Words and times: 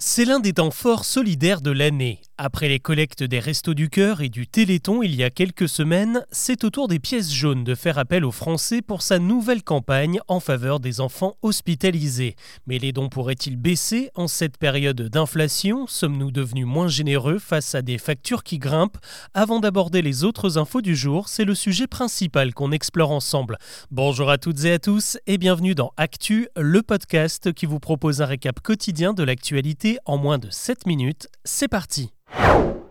C'est 0.00 0.24
l'un 0.24 0.38
des 0.38 0.52
temps 0.52 0.70
forts 0.70 1.04
solidaires 1.04 1.60
de 1.60 1.72
l'année. 1.72 2.20
Après 2.40 2.68
les 2.68 2.78
collectes 2.78 3.24
des 3.24 3.40
Restos 3.40 3.74
du 3.74 3.90
Cœur 3.90 4.20
et 4.20 4.28
du 4.28 4.46
Téléthon 4.46 5.02
il 5.02 5.16
y 5.16 5.24
a 5.24 5.30
quelques 5.30 5.68
semaines, 5.68 6.24
c'est 6.30 6.62
au 6.62 6.70
tour 6.70 6.86
des 6.86 7.00
pièces 7.00 7.32
jaunes 7.32 7.64
de 7.64 7.74
faire 7.74 7.98
appel 7.98 8.24
aux 8.24 8.30
Français 8.30 8.80
pour 8.80 9.02
sa 9.02 9.18
nouvelle 9.18 9.64
campagne 9.64 10.20
en 10.28 10.38
faveur 10.38 10.78
des 10.78 11.00
enfants 11.00 11.36
hospitalisés. 11.42 12.36
Mais 12.68 12.78
les 12.78 12.92
dons 12.92 13.08
pourraient-ils 13.08 13.56
baisser 13.56 14.10
en 14.14 14.28
cette 14.28 14.56
période 14.56 15.02
d'inflation? 15.02 15.88
Sommes-nous 15.88 16.30
devenus 16.30 16.64
moins 16.64 16.86
généreux 16.86 17.40
face 17.40 17.74
à 17.74 17.82
des 17.82 17.98
factures 17.98 18.44
qui 18.44 18.60
grimpent? 18.60 18.98
Avant 19.34 19.58
d'aborder 19.58 20.00
les 20.00 20.22
autres 20.22 20.58
infos 20.58 20.80
du 20.80 20.94
jour, 20.94 21.28
c'est 21.28 21.44
le 21.44 21.56
sujet 21.56 21.88
principal 21.88 22.54
qu'on 22.54 22.70
explore 22.70 23.10
ensemble. 23.10 23.58
Bonjour 23.90 24.30
à 24.30 24.38
toutes 24.38 24.64
et 24.64 24.74
à 24.74 24.78
tous 24.78 25.18
et 25.26 25.38
bienvenue 25.38 25.74
dans 25.74 25.90
Actu, 25.96 26.46
le 26.56 26.84
podcast 26.84 27.52
qui 27.52 27.66
vous 27.66 27.80
propose 27.80 28.22
un 28.22 28.26
récap 28.26 28.60
quotidien 28.60 29.12
de 29.12 29.24
l'actualité 29.24 29.98
en 30.04 30.18
moins 30.18 30.38
de 30.38 30.50
7 30.50 30.86
minutes. 30.86 31.26
C'est 31.44 31.66
parti 31.66 32.12
you. 32.36 32.87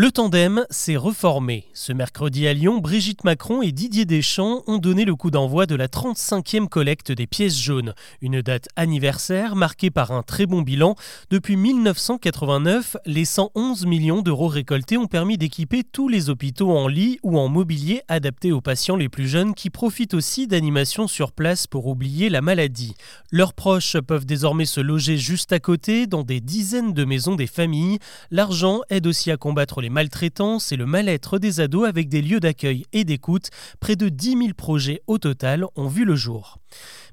Le 0.00 0.12
tandem 0.12 0.64
s'est 0.70 0.96
reformé. 0.96 1.64
Ce 1.74 1.92
mercredi 1.92 2.46
à 2.46 2.52
Lyon, 2.52 2.78
Brigitte 2.78 3.24
Macron 3.24 3.62
et 3.62 3.72
Didier 3.72 4.04
Deschamps 4.04 4.62
ont 4.68 4.78
donné 4.78 5.04
le 5.04 5.16
coup 5.16 5.32
d'envoi 5.32 5.66
de 5.66 5.74
la 5.74 5.88
35e 5.88 6.68
collecte 6.68 7.10
des 7.10 7.26
pièces 7.26 7.58
jaunes, 7.58 7.94
une 8.22 8.40
date 8.40 8.68
anniversaire 8.76 9.56
marquée 9.56 9.90
par 9.90 10.12
un 10.12 10.22
très 10.22 10.46
bon 10.46 10.62
bilan. 10.62 10.94
Depuis 11.30 11.56
1989, 11.56 12.96
les 13.06 13.24
111 13.24 13.86
millions 13.86 14.22
d'euros 14.22 14.46
récoltés 14.46 14.96
ont 14.96 15.08
permis 15.08 15.36
d'équiper 15.36 15.82
tous 15.82 16.06
les 16.06 16.30
hôpitaux 16.30 16.70
en 16.70 16.86
lit 16.86 17.18
ou 17.24 17.36
en 17.36 17.48
mobilier 17.48 18.02
adapté 18.06 18.52
aux 18.52 18.60
patients 18.60 18.94
les 18.94 19.08
plus 19.08 19.26
jeunes 19.26 19.52
qui 19.52 19.68
profitent 19.68 20.14
aussi 20.14 20.46
d'animations 20.46 21.08
sur 21.08 21.32
place 21.32 21.66
pour 21.66 21.88
oublier 21.88 22.28
la 22.28 22.40
maladie. 22.40 22.94
Leurs 23.32 23.52
proches 23.52 23.98
peuvent 23.98 24.26
désormais 24.26 24.64
se 24.64 24.80
loger 24.80 25.16
juste 25.16 25.52
à 25.52 25.58
côté 25.58 26.06
dans 26.06 26.22
des 26.22 26.38
dizaines 26.38 26.92
de 26.92 27.04
maisons 27.04 27.34
des 27.34 27.48
familles. 27.48 27.98
L'argent 28.30 28.82
aide 28.90 29.08
aussi 29.08 29.32
à 29.32 29.36
combattre 29.36 29.80
les 29.80 29.87
maltraitances 29.88 30.72
et 30.72 30.76
le 30.76 30.86
mal-être 30.86 31.38
des 31.38 31.60
ados 31.60 31.88
avec 31.88 32.08
des 32.08 32.22
lieux 32.22 32.40
d'accueil 32.40 32.84
et 32.92 33.04
d'écoute. 33.04 33.50
Près 33.80 33.96
de 33.96 34.08
10 34.08 34.30
000 34.30 34.42
projets 34.56 35.02
au 35.06 35.18
total 35.18 35.64
ont 35.76 35.88
vu 35.88 36.04
le 36.04 36.16
jour. 36.16 36.58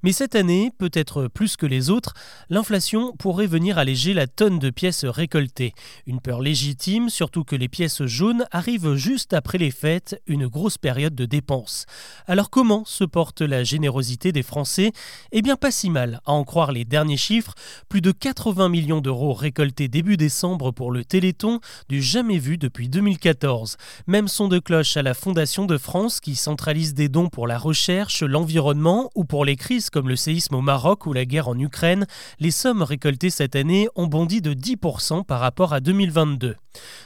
Mais 0.06 0.12
cette 0.12 0.36
année, 0.36 0.72
peut-être 0.78 1.28
plus 1.28 1.58
que 1.58 1.66
les 1.66 1.90
autres, 1.90 2.14
l'inflation 2.52 3.14
pourrait 3.14 3.48
venir 3.48 3.80
alléger 3.80 4.14
la 4.14 4.28
tonne 4.28 4.60
de 4.60 4.70
pièces 4.70 5.04
récoltées. 5.04 5.74
Une 6.06 6.22
peur 6.22 6.42
légitime, 6.42 7.10
surtout 7.10 7.44
que 7.44 7.56
les 7.56 7.68
pièces 7.68 8.06
jaunes 8.06 8.46
arrivent 8.52 8.94
juste 8.94 9.34
après 9.34 9.58
les 9.58 9.72
fêtes, 9.72 10.22
une 10.28 10.46
grosse 10.46 10.78
période 10.78 11.16
de 11.16 11.26
dépenses. 11.26 11.88
Alors 12.28 12.52
comment 12.52 12.86
se 12.86 13.04
porte 13.04 13.42
la 13.42 13.64
générosité 13.64 14.32
des 14.32 14.44
Français? 14.44 14.92
Eh 15.32 15.42
bien 15.42 15.56
pas 15.56 15.72
si 15.72 15.90
mal, 15.90 16.22
à 16.28 16.34
en 16.34 16.44
croire 16.44 16.72
les 16.72 16.86
derniers 16.86 17.18
chiffres, 17.18 17.56
plus 17.90 18.02
de 18.02 18.12
80 18.12 18.70
millions 18.70 19.02
d'euros 19.02 19.34
récoltés 19.34 19.88
début 19.88 20.18
décembre 20.18 20.70
pour 20.70 20.92
le 20.92 21.04
Téléthon, 21.04 21.62
du 21.90 22.04
jamais 22.04 22.38
vu 22.38 22.60
depuis 22.60 22.90
2014. 22.90 23.78
Même 24.06 24.28
son 24.28 24.50
de 24.50 24.60
cloche 24.60 24.98
à 24.98 25.02
la 25.02 25.16
Fondation 25.16 25.66
de 25.66 25.80
France 25.80 26.20
qui 26.20 26.36
centralise 26.36 26.94
des 26.94 27.10
dons 27.10 27.30
pour 27.30 27.48
la 27.48 27.58
recherche, 27.58 28.22
l'environnement 28.22 29.10
ou 29.16 29.26
pour 29.26 29.46
les 29.46 29.56
crises 29.56 29.90
comme 29.96 30.10
le 30.10 30.18
séisme 30.18 30.56
au 30.56 30.62
Maroc 30.62 31.06
ou 31.06 31.14
la 31.14 31.24
guerre 31.24 31.48
en 31.48 31.58
Ukraine, 31.58 32.06
les 32.42 32.52
sommes 32.52 32.82
récoltées 32.82 33.30
cette 33.30 33.56
année 33.56 33.88
ont 33.96 34.08
bondi 34.08 34.42
de 34.42 34.54
10% 34.54 35.24
par 35.24 35.40
rapport 35.40 35.72
à 35.72 35.80
2022. 35.80 36.58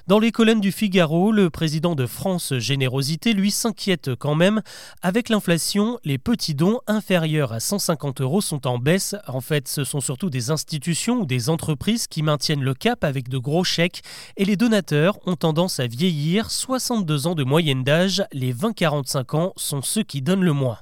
Dans 0.08 0.18
les 0.18 0.32
colonnes 0.32 0.60
du 0.60 0.72
Figaro, 0.72 1.32
le 1.32 1.52
président 1.52 1.94
de 1.94 2.08
France 2.08 2.58
Générosité, 2.58 3.34
lui, 3.34 3.52
s'inquiète 3.52 4.16
quand 4.16 4.34
même. 4.34 4.64
Avec 5.04 5.30
l'inflation, 5.30 6.00
les 6.04 6.18
petits 6.18 6.56
dons 6.56 6.80
inférieurs 6.88 7.54
à 7.54 7.60
150 7.60 8.22
euros 8.22 8.42
sont 8.42 8.66
en 8.66 8.80
baisse. 8.80 9.16
En 9.28 9.40
fait, 9.40 9.68
ce 9.68 9.84
sont 9.84 10.02
surtout 10.02 10.32
des 10.32 10.50
institutions 10.50 11.20
ou 11.20 11.26
des 11.28 11.52
entreprises 11.52 12.08
qui 12.08 12.24
maintiennent 12.24 12.64
le 12.64 12.74
cap 12.74 13.04
avec 13.04 13.30
de 13.30 13.38
gros 13.38 13.64
chèques 13.64 14.02
et 14.36 14.46
les 14.46 14.56
donateurs 14.56 15.20
ont 15.28 15.36
tendance 15.36 15.80
à 15.80 15.86
vieillir. 15.86 16.50
62 16.50 17.28
ans 17.28 17.36
de 17.36 17.44
moyenne 17.44 17.84
d'âge, 17.84 18.24
les 18.32 18.52
20-45 18.52 19.36
ans 19.36 19.54
sont 19.58 19.84
ceux 19.84 20.02
qui 20.02 20.24
donnent 20.24 20.44
le 20.44 20.54
moins. 20.54 20.80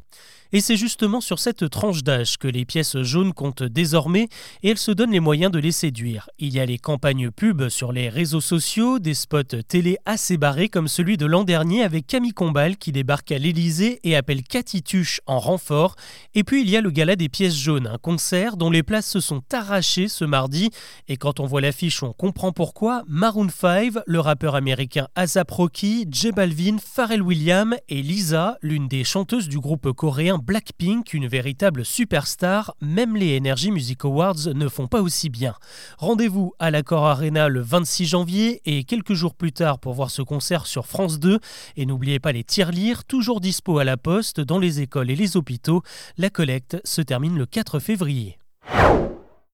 Et 0.54 0.62
c'est 0.62 0.78
justement 0.78 1.22
sur 1.22 1.40
cette 1.40 1.70
tranche 1.70 2.04
d'âge 2.04 2.38
que 2.38 2.48
les 2.48 2.66
pièces 2.66 3.02
jaunes 3.02 3.34
comptent 3.34 3.64
désormais 3.64 4.30
et 4.64 4.70
elles 4.70 4.78
se 4.78 4.92
donnent 4.92 5.12
les 5.12 5.20
moyens 5.20 5.52
de 5.52 5.60
les 5.60 5.72
séduire. 5.72 6.30
Il 6.40 6.54
y 6.54 6.60
a 6.60 6.66
les 6.66 6.78
campagnes 6.78 7.32
pub 7.32 7.70
sur 7.70 7.92
les 7.92 8.10
réseaux 8.10 8.42
sociaux, 8.42 9.00
des 9.00 9.14
spots 9.14 9.44
télé 9.68 9.98
assez 10.06 10.38
barrés 10.38 10.70
comme 10.70 10.88
celui 10.88 11.18
de 11.18 11.26
l'an 11.26 11.44
dernier 11.44 11.84
avec 11.84 12.08
Camille 12.08 12.32
Combal 12.32 12.78
qui 12.78 12.92
débarque 12.92 13.32
à 13.32 13.38
l'Elysée 13.38 14.00
et 14.04 14.16
appelle 14.16 14.44
Cathy 14.44 14.82
Tuche 14.82 15.22
en 15.26 15.40
renfort. 15.40 15.96
Et 16.34 16.44
puis 16.44 16.62
il 16.62 16.70
y 16.70 16.78
a 16.78 16.82
le 16.82 16.92
gala 16.92 17.16
des 17.16 17.30
pièces 17.30 17.56
jaunes, 17.56 17.88
un 17.88 17.98
concert 17.98 18.58
dont 18.58 18.70
les 18.70 18.84
places 18.84 19.10
se 19.10 19.20
sont 19.20 19.44
arrachées 19.52 20.08
ce 20.08 20.26
mardi. 20.26 20.70
Et 21.08 21.18
quand 21.18 21.40
on 21.40 21.46
voit 21.46 21.62
l'affiche, 21.62 22.04
on 22.04 22.14
comprend 22.14 22.52
pourquoi. 22.52 23.04
Maroon 23.08 23.50
5, 23.50 23.94
le 24.06 24.20
rappeur 24.20 24.56
américain 24.56 25.08
ASAP 25.16 25.52
Rocky, 25.52 26.08
J 26.10 26.32
Balvin, 26.32 26.78
Pharrell 26.80 27.22
Williams 27.22 27.76
et 27.90 28.02
Lisa, 28.02 28.58
l'une 28.62 28.88
des 28.88 29.04
chanteuses 29.04 29.48
du 29.48 29.60
groupe 29.60 29.92
coréen 29.92 30.37
Blackpink, 30.40 31.14
une 31.14 31.28
véritable 31.28 31.86
superstar, 31.86 32.76
même 32.82 33.16
les 33.16 33.38
Energy 33.38 33.72
Music 33.72 34.06
Awards 34.06 34.54
ne 34.54 34.68
font 34.68 34.88
pas 34.88 35.02
aussi 35.02 35.30
bien. 35.30 35.56
Rendez-vous 35.98 36.54
à 36.60 36.72
l'Accord 36.72 37.06
Arena 37.06 37.50
le 37.50 37.62
26 37.62 38.06
janvier 38.06 38.62
et 38.66 38.84
quelques 38.84 39.14
jours 39.14 39.36
plus 39.36 39.52
tard 39.52 39.80
pour 39.80 39.94
voir 39.94 40.10
ce 40.10 40.22
concert 40.22 40.66
sur 40.66 40.86
France 40.86 41.20
2. 41.20 41.40
Et 41.76 41.86
n'oubliez 41.86 42.20
pas 42.20 42.32
les 42.32 42.44
tirelires, 42.44 43.06
toujours 43.06 43.42
dispo 43.42 43.80
à 43.80 43.84
la 43.84 43.98
poste 43.98 44.40
dans 44.40 44.60
les 44.60 44.82
écoles 44.82 45.12
et 45.12 45.16
les 45.16 45.38
hôpitaux. 45.38 45.82
La 46.18 46.30
collecte 46.30 46.78
se 46.84 47.02
termine 47.02 47.38
le 47.38 47.46
4 47.46 47.80
février. 47.80 48.38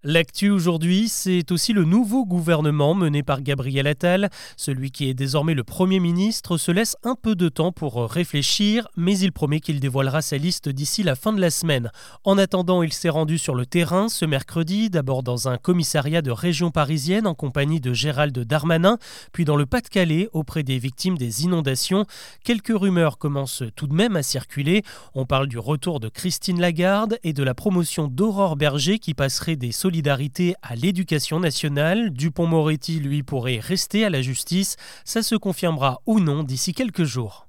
L'actu 0.05 0.49
aujourd'hui, 0.49 1.07
c'est 1.07 1.49
aussi 1.53 1.71
le 1.71 1.85
nouveau 1.85 2.25
gouvernement 2.25 2.93
mené 2.93 3.23
par 3.23 3.41
Gabriel 3.41 3.87
Attal. 3.87 4.29
Celui 4.57 4.91
qui 4.91 5.07
est 5.07 5.13
désormais 5.13 5.53
le 5.53 5.63
Premier 5.63 6.01
ministre 6.01 6.57
se 6.57 6.71
laisse 6.71 6.97
un 7.03 7.15
peu 7.15 7.35
de 7.35 7.47
temps 7.47 7.71
pour 7.71 8.11
réfléchir, 8.11 8.85
mais 8.97 9.17
il 9.17 9.31
promet 9.31 9.61
qu'il 9.61 9.79
dévoilera 9.79 10.21
sa 10.21 10.35
liste 10.35 10.67
d'ici 10.67 11.03
la 11.03 11.15
fin 11.15 11.31
de 11.31 11.39
la 11.39 11.49
semaine. 11.49 11.89
En 12.25 12.37
attendant, 12.37 12.83
il 12.83 12.91
s'est 12.91 13.07
rendu 13.07 13.37
sur 13.37 13.55
le 13.55 13.65
terrain 13.65 14.09
ce 14.09 14.25
mercredi, 14.25 14.89
d'abord 14.89 15.23
dans 15.23 15.47
un 15.47 15.57
commissariat 15.57 16.21
de 16.21 16.31
région 16.31 16.69
parisienne 16.69 17.25
en 17.25 17.33
compagnie 17.33 17.79
de 17.79 17.93
Gérald 17.93 18.37
Darmanin, 18.37 18.97
puis 19.31 19.45
dans 19.45 19.55
le 19.55 19.65
Pas-de-Calais 19.65 20.27
auprès 20.33 20.63
des 20.63 20.79
victimes 20.79 21.17
des 21.17 21.45
inondations. 21.45 22.05
Quelques 22.43 22.77
rumeurs 22.77 23.17
commencent 23.17 23.63
tout 23.77 23.87
de 23.87 23.95
même 23.95 24.17
à 24.17 24.23
circuler. 24.23 24.83
On 25.15 25.25
parle 25.25 25.47
du 25.47 25.59
retour 25.59 26.01
de 26.01 26.09
Christine 26.09 26.59
Lagarde 26.59 27.19
et 27.23 27.31
de 27.31 27.43
la 27.43 27.53
promotion 27.53 28.09
d'Aurore 28.09 28.57
Berger 28.57 28.99
qui 28.99 29.13
passerait 29.13 29.55
des 29.55 29.71
à 30.61 30.75
l'éducation 30.75 31.39
nationale. 31.39 32.09
Dupont-Moretti, 32.11 32.99
lui, 32.99 33.23
pourrait 33.23 33.59
rester 33.59 34.05
à 34.05 34.09
la 34.09 34.21
justice. 34.21 34.75
Ça 35.05 35.21
se 35.21 35.35
confirmera 35.35 36.01
ou 36.05 36.19
non 36.19 36.43
d'ici 36.43 36.73
quelques 36.73 37.03
jours. 37.03 37.47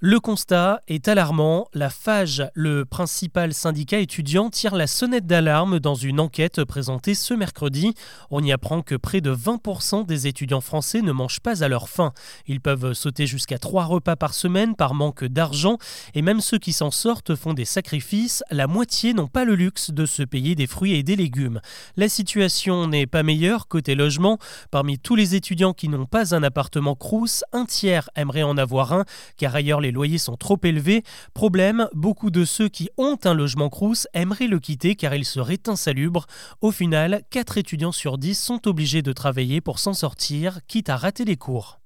Le 0.00 0.20
constat 0.20 0.82
est 0.88 1.08
alarmant. 1.08 1.68
La 1.72 1.88
FAGE, 1.88 2.50
le 2.52 2.84
principal 2.84 3.54
syndicat 3.54 3.98
étudiant, 3.98 4.50
tire 4.50 4.74
la 4.74 4.86
sonnette 4.86 5.26
d'alarme 5.26 5.78
dans 5.78 5.94
une 5.94 6.20
enquête 6.20 6.64
présentée 6.64 7.14
ce 7.14 7.32
mercredi. 7.32 7.94
On 8.30 8.44
y 8.44 8.52
apprend 8.52 8.82
que 8.82 8.94
près 8.94 9.22
de 9.22 9.34
20% 9.34 10.04
des 10.04 10.26
étudiants 10.26 10.60
français 10.60 11.00
ne 11.00 11.12
mangent 11.12 11.40
pas 11.40 11.64
à 11.64 11.68
leur 11.68 11.88
faim. 11.88 12.12
Ils 12.46 12.60
peuvent 12.60 12.92
sauter 12.92 13.26
jusqu'à 13.26 13.58
trois 13.58 13.84
repas 13.84 14.16
par 14.16 14.34
semaine 14.34 14.76
par 14.76 14.92
manque 14.92 15.24
d'argent 15.24 15.78
et 16.12 16.20
même 16.20 16.42
ceux 16.42 16.58
qui 16.58 16.74
s'en 16.74 16.90
sortent 16.90 17.34
font 17.34 17.54
des 17.54 17.64
sacrifices. 17.64 18.44
La 18.50 18.66
moitié 18.66 19.14
n'ont 19.14 19.28
pas 19.28 19.46
le 19.46 19.54
luxe 19.54 19.92
de 19.92 20.04
se 20.04 20.22
payer 20.22 20.54
des 20.54 20.66
fruits 20.66 20.92
et 20.92 21.04
des 21.04 21.16
légumes. 21.16 21.62
La 21.96 22.10
situation 22.10 22.86
n'est 22.86 23.06
pas 23.06 23.22
meilleure 23.22 23.66
côté 23.66 23.94
logement. 23.94 24.38
Parmi 24.70 24.98
tous 24.98 25.16
les 25.16 25.36
étudiants 25.36 25.72
qui 25.72 25.88
n'ont 25.88 26.04
pas 26.04 26.34
un 26.34 26.42
appartement 26.42 26.96
Crous, 26.96 27.44
un 27.54 27.64
tiers 27.64 28.10
aimerait 28.14 28.42
en 28.42 28.58
avoir 28.58 28.92
un 28.92 29.06
car 29.38 29.54
ailleurs 29.54 29.80
les 29.80 29.85
loyers 29.90 30.18
sont 30.18 30.36
trop 30.36 30.58
élevés. 30.62 31.02
Problème, 31.34 31.88
beaucoup 31.92 32.30
de 32.30 32.44
ceux 32.44 32.68
qui 32.68 32.88
ont 32.96 33.18
un 33.24 33.34
logement 33.34 33.68
Crous 33.68 34.06
aimeraient 34.14 34.46
le 34.46 34.58
quitter 34.58 34.96
car 34.96 35.14
il 35.14 35.24
serait 35.24 35.68
insalubre. 35.68 36.26
Au 36.60 36.70
final, 36.70 37.22
4 37.30 37.58
étudiants 37.58 37.92
sur 37.92 38.18
10 38.18 38.38
sont 38.38 38.68
obligés 38.68 39.02
de 39.02 39.12
travailler 39.12 39.60
pour 39.60 39.78
s'en 39.78 39.94
sortir, 39.94 40.60
quitte 40.66 40.88
à 40.88 40.96
rater 40.96 41.24
les 41.24 41.36
cours. 41.36 41.80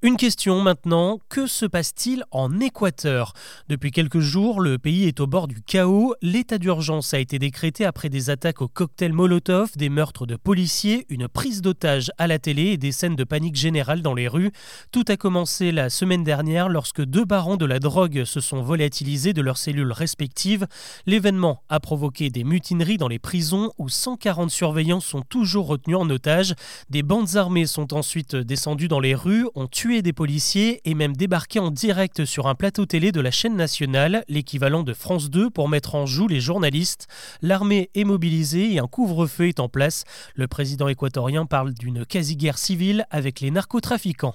Une 0.00 0.16
question 0.16 0.60
maintenant, 0.60 1.18
que 1.28 1.48
se 1.48 1.66
passe-t-il 1.66 2.22
en 2.30 2.60
Équateur? 2.60 3.32
Depuis 3.68 3.90
quelques 3.90 4.20
jours, 4.20 4.60
le 4.60 4.78
pays 4.78 5.06
est 5.08 5.18
au 5.18 5.26
bord 5.26 5.48
du 5.48 5.60
chaos. 5.60 6.14
L'état 6.22 6.58
d'urgence 6.58 7.14
a 7.14 7.18
été 7.18 7.40
décrété 7.40 7.84
après 7.84 8.08
des 8.08 8.30
attaques 8.30 8.62
au 8.62 8.68
cocktail 8.68 9.12
Molotov, 9.12 9.70
des 9.76 9.88
meurtres 9.88 10.24
de 10.24 10.36
policiers, 10.36 11.04
une 11.08 11.26
prise 11.26 11.62
d'otages 11.62 12.12
à 12.16 12.28
la 12.28 12.38
télé 12.38 12.66
et 12.66 12.76
des 12.76 12.92
scènes 12.92 13.16
de 13.16 13.24
panique 13.24 13.56
générale 13.56 14.00
dans 14.00 14.14
les 14.14 14.28
rues. 14.28 14.52
Tout 14.92 15.02
a 15.08 15.16
commencé 15.16 15.72
la 15.72 15.90
semaine 15.90 16.22
dernière 16.22 16.68
lorsque 16.68 17.02
deux 17.02 17.24
barons 17.24 17.56
de 17.56 17.66
la 17.66 17.80
drogue 17.80 18.22
se 18.22 18.38
sont 18.38 18.62
volatilisés 18.62 19.32
de 19.32 19.42
leurs 19.42 19.58
cellules 19.58 19.90
respectives. 19.90 20.68
L'événement 21.06 21.64
a 21.68 21.80
provoqué 21.80 22.30
des 22.30 22.44
mutineries 22.44 22.98
dans 22.98 23.08
les 23.08 23.18
prisons 23.18 23.72
où 23.78 23.88
140 23.88 24.52
surveillants 24.52 25.00
sont 25.00 25.22
toujours 25.22 25.66
retenus 25.66 25.96
en 25.96 26.08
otage. 26.08 26.54
Des 26.88 27.02
bandes 27.02 27.34
armées 27.34 27.66
sont 27.66 27.94
ensuite 27.94 28.36
descendues 28.36 28.86
dans 28.86 29.00
les 29.00 29.16
rues, 29.16 29.48
ont 29.56 29.66
tué 29.66 29.87
des 29.88 30.12
policiers 30.12 30.82
et 30.84 30.94
même 30.94 31.16
débarqué 31.16 31.58
en 31.58 31.70
direct 31.70 32.26
sur 32.26 32.46
un 32.46 32.54
plateau 32.54 32.84
télé 32.84 33.10
de 33.10 33.22
la 33.22 33.30
chaîne 33.30 33.56
nationale, 33.56 34.22
l'équivalent 34.28 34.82
de 34.82 34.92
France 34.92 35.30
2, 35.30 35.48
pour 35.48 35.68
mettre 35.68 35.94
en 35.94 36.04
joue 36.04 36.28
les 36.28 36.40
journalistes. 36.40 37.06
L'armée 37.40 37.88
est 37.94 38.04
mobilisée 38.04 38.74
et 38.74 38.80
un 38.80 38.86
couvre-feu 38.86 39.48
est 39.48 39.60
en 39.60 39.68
place. 39.70 40.04
Le 40.34 40.46
président 40.46 40.88
équatorien 40.88 41.46
parle 41.46 41.72
d'une 41.72 42.04
quasi-guerre 42.04 42.58
civile 42.58 43.06
avec 43.10 43.40
les 43.40 43.50
narcotrafiquants. 43.50 44.34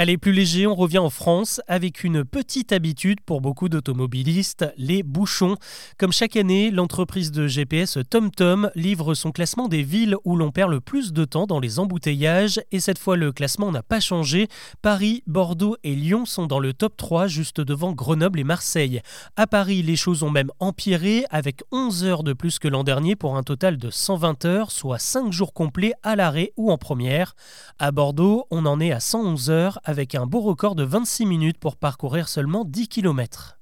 Allez, 0.00 0.16
plus 0.16 0.30
léger, 0.30 0.68
on 0.68 0.76
revient 0.76 0.98
en 0.98 1.10
France 1.10 1.60
avec 1.66 2.04
une 2.04 2.24
petite 2.24 2.70
habitude 2.70 3.20
pour 3.20 3.40
beaucoup 3.40 3.68
d'automobilistes, 3.68 4.72
les 4.76 5.02
bouchons. 5.02 5.56
Comme 5.98 6.12
chaque 6.12 6.36
année, 6.36 6.70
l'entreprise 6.70 7.32
de 7.32 7.48
GPS 7.48 7.98
TomTom 8.08 8.70
livre 8.76 9.14
son 9.14 9.32
classement 9.32 9.66
des 9.66 9.82
villes 9.82 10.14
où 10.24 10.36
l'on 10.36 10.52
perd 10.52 10.70
le 10.70 10.80
plus 10.80 11.12
de 11.12 11.24
temps 11.24 11.48
dans 11.48 11.58
les 11.58 11.80
embouteillages 11.80 12.60
et 12.70 12.78
cette 12.78 13.00
fois 13.00 13.16
le 13.16 13.32
classement 13.32 13.72
n'a 13.72 13.82
pas 13.82 13.98
changé. 13.98 14.46
Paris, 14.82 15.24
Bordeaux 15.26 15.76
et 15.82 15.96
Lyon 15.96 16.26
sont 16.26 16.46
dans 16.46 16.60
le 16.60 16.74
top 16.74 16.96
3 16.96 17.26
juste 17.26 17.60
devant 17.60 17.90
Grenoble 17.90 18.38
et 18.38 18.44
Marseille. 18.44 19.00
À 19.34 19.48
Paris, 19.48 19.82
les 19.82 19.96
choses 19.96 20.22
ont 20.22 20.30
même 20.30 20.52
empiré 20.60 21.24
avec 21.30 21.62
11 21.72 22.04
heures 22.04 22.22
de 22.22 22.34
plus 22.34 22.60
que 22.60 22.68
l'an 22.68 22.84
dernier 22.84 23.16
pour 23.16 23.36
un 23.36 23.42
total 23.42 23.78
de 23.78 23.90
120 23.90 24.44
heures, 24.44 24.70
soit 24.70 25.00
5 25.00 25.32
jours 25.32 25.52
complets 25.52 25.94
à 26.04 26.14
l'arrêt 26.14 26.52
ou 26.56 26.70
en 26.70 26.78
première. 26.78 27.34
À 27.80 27.90
Bordeaux, 27.90 28.46
on 28.52 28.64
en 28.64 28.78
est 28.78 28.92
à 28.92 29.00
111 29.00 29.50
heures 29.50 29.80
avec 29.88 30.14
un 30.14 30.26
beau 30.26 30.40
record 30.40 30.74
de 30.74 30.84
26 30.84 31.24
minutes 31.24 31.58
pour 31.58 31.76
parcourir 31.76 32.28
seulement 32.28 32.66
10 32.66 32.88
km. 32.88 33.57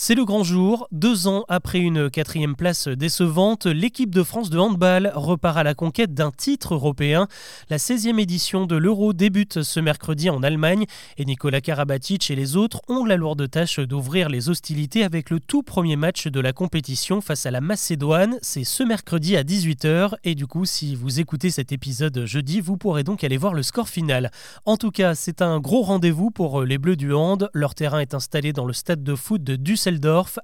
C'est 0.00 0.14
le 0.14 0.24
grand 0.24 0.44
jour. 0.44 0.86
Deux 0.92 1.26
ans 1.26 1.44
après 1.48 1.80
une 1.80 2.08
quatrième 2.08 2.54
place 2.54 2.86
décevante, 2.86 3.66
l'équipe 3.66 4.14
de 4.14 4.22
France 4.22 4.48
de 4.48 4.56
handball 4.56 5.10
repart 5.12 5.56
à 5.56 5.64
la 5.64 5.74
conquête 5.74 6.14
d'un 6.14 6.30
titre 6.30 6.74
européen. 6.74 7.26
La 7.68 7.78
16e 7.78 8.20
édition 8.20 8.66
de 8.66 8.76
l'Euro 8.76 9.12
débute 9.12 9.64
ce 9.64 9.80
mercredi 9.80 10.30
en 10.30 10.44
Allemagne 10.44 10.84
et 11.16 11.24
Nicolas 11.24 11.60
Karabatic 11.60 12.30
et 12.30 12.36
les 12.36 12.54
autres 12.54 12.80
ont 12.86 13.04
la 13.04 13.16
lourde 13.16 13.50
tâche 13.50 13.80
d'ouvrir 13.80 14.28
les 14.28 14.48
hostilités 14.48 15.02
avec 15.02 15.30
le 15.30 15.40
tout 15.40 15.64
premier 15.64 15.96
match 15.96 16.28
de 16.28 16.38
la 16.38 16.52
compétition 16.52 17.20
face 17.20 17.44
à 17.44 17.50
la 17.50 17.60
Macédoine. 17.60 18.38
C'est 18.40 18.62
ce 18.62 18.84
mercredi 18.84 19.36
à 19.36 19.42
18h 19.42 20.12
et 20.22 20.36
du 20.36 20.46
coup, 20.46 20.64
si 20.64 20.94
vous 20.94 21.18
écoutez 21.18 21.50
cet 21.50 21.72
épisode 21.72 22.24
jeudi, 22.24 22.60
vous 22.60 22.76
pourrez 22.76 23.02
donc 23.02 23.24
aller 23.24 23.36
voir 23.36 23.52
le 23.52 23.64
score 23.64 23.88
final. 23.88 24.30
En 24.64 24.76
tout 24.76 24.92
cas, 24.92 25.16
c'est 25.16 25.42
un 25.42 25.58
gros 25.58 25.82
rendez-vous 25.82 26.30
pour 26.30 26.62
les 26.62 26.78
Bleus 26.78 26.94
du 26.94 27.12
Hand. 27.12 27.50
Leur 27.52 27.74
terrain 27.74 27.98
est 27.98 28.14
installé 28.14 28.52
dans 28.52 28.64
le 28.64 28.72
stade 28.72 29.02
de 29.02 29.16
foot 29.16 29.42
de 29.42 29.56
Düsseldorf 29.56 29.87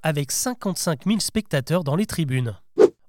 avec 0.03 0.33
55 0.33 1.05
000 1.07 1.19
spectateurs 1.21 1.85
dans 1.85 1.97
les 1.97 2.07
tribunes. 2.07 2.57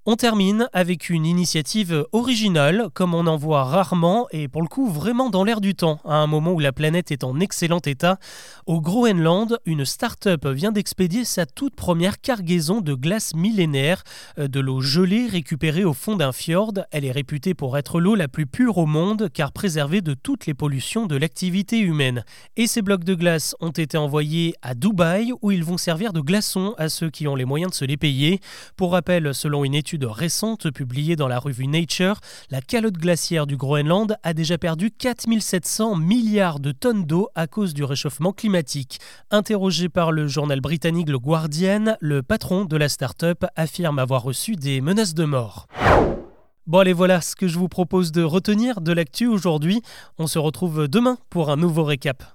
On 0.08 0.18
termine 0.18 0.70
avec 0.72 1.10
une 1.10 1.26
initiative 1.26 2.06
originale, 2.12 2.90
comme 2.94 3.16
on 3.16 3.26
en 3.26 3.38
voit 3.38 3.64
rarement, 3.64 4.28
et 4.30 4.48
pour 4.48 4.62
le 4.62 4.68
coup 4.68 4.88
vraiment 4.88 5.32
dans 5.32 5.44
l'air 5.44 5.62
du 5.62 5.74
temps, 5.74 6.00
à 6.06 6.18
un 6.18 6.28
moment 6.28 6.54
où 6.54 6.60
la 6.60 6.72
planète 6.72 7.10
est 7.10 7.24
en 7.24 7.40
excellent 7.40 7.80
état. 7.84 8.20
Au 8.68 8.82
Groenland, 8.82 9.58
une 9.66 9.84
start-up 9.84 10.46
vient 10.46 10.72
d'expédier 10.72 11.26
sa 11.26 11.48
toute 11.48 11.74
première 11.74 12.22
cargaison 12.22 12.82
de 12.82 12.94
glace 12.94 13.34
millénaire, 13.34 14.04
euh, 14.38 14.48
de 14.48 14.60
l'eau 14.60 14.80
gelée 14.80 15.26
récupérée 15.26 15.86
au 15.86 15.94
fond 15.94 16.16
d'un 16.16 16.32
fjord. 16.32 16.74
Elle 16.92 17.06
est 17.06 17.12
réputée 17.12 17.56
pour 17.56 17.76
être 17.76 18.00
l'eau 18.00 18.14
la 18.14 18.28
plus 18.28 18.46
pure 18.46 18.78
au 18.78 18.86
monde, 18.86 19.30
car 19.34 19.52
préservée 19.54 20.02
de 20.02 20.14
toutes 20.14 20.46
les 20.46 20.54
pollutions 20.54 21.08
de 21.08 21.16
l'activité 21.16 21.80
humaine. 21.80 22.24
Et 22.58 22.68
ces 22.68 22.84
blocs 22.84 23.06
de 23.06 23.16
glace 23.16 23.56
ont 23.60 23.72
été 23.72 23.98
envoyés 23.98 24.54
à 24.62 24.76
Dubaï, 24.76 25.34
où 25.42 25.50
ils 25.50 25.64
vont 25.64 25.80
servir 25.80 26.14
de 26.14 26.22
glaçons 26.22 26.76
à 26.78 26.90
ceux 26.90 27.10
qui 27.10 27.28
ont 27.28 27.36
les 27.36 27.46
moyens 27.46 27.72
de 27.72 27.76
se 27.76 27.86
les 27.86 27.98
payer. 27.98 28.40
Pour 28.76 28.92
rappel, 28.92 29.34
selon 29.34 29.66
une 29.66 29.74
récente 30.04 30.70
publiée 30.72 31.16
dans 31.16 31.30
la 31.30 31.40
revue 31.40 31.68
Nature, 31.68 32.20
la 32.50 32.60
calotte 32.60 32.98
glaciaire 32.98 33.48
du 33.48 33.56
Groenland 33.56 34.18
a 34.24 34.34
déjà 34.34 34.58
perdu 34.58 34.92
4700 34.92 35.96
milliards 35.96 36.60
de 36.60 36.74
tonnes 36.74 37.06
d'eau 37.06 37.30
à 37.36 37.48
cause 37.48 37.74
du 37.74 37.86
réchauffement 37.86 38.34
climatique. 38.34 39.00
Interrogé 39.32 39.88
par 39.88 40.12
le 40.12 40.28
journal 40.28 40.60
britannique 40.60 41.08
Le 41.08 41.20
Guardian, 41.20 41.96
le 42.02 42.22
patron 42.22 42.66
de 42.66 42.76
la 42.76 42.90
start-up 42.90 43.46
affirme 43.56 44.00
avoir 44.00 44.24
reçu 44.24 44.58
des 44.58 44.82
menaces 44.82 45.14
de 45.14 45.24
mort. 45.24 45.68
Bon 46.68 46.80
allez 46.80 46.94
voilà 46.94 47.22
ce 47.22 47.36
que 47.36 47.48
je 47.48 47.58
vous 47.58 47.70
propose 47.70 48.12
de 48.12 48.24
retenir 48.24 48.82
de 48.82 48.92
l'actu 48.92 49.28
aujourd'hui. 49.28 49.82
On 50.18 50.28
se 50.28 50.40
retrouve 50.40 50.88
demain 50.90 51.18
pour 51.30 51.52
un 51.52 51.58
nouveau 51.58 51.84
récap. 51.84 52.35